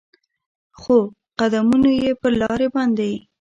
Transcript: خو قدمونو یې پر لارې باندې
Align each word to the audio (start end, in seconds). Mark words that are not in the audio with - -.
خو 0.79 0.97
قدمونو 1.39 1.89
یې 2.01 2.11
پر 2.21 2.31
لارې 2.41 2.67
باندې 2.75 3.11